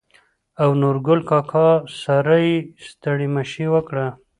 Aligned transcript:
او 0.61 0.69
نورګل 0.81 1.19
کاکا 1.29 1.69
سره 2.03 2.35
يې 2.45 2.55
ستړي 2.87 3.27
مشې 3.35 3.65
وکړه. 3.73 4.07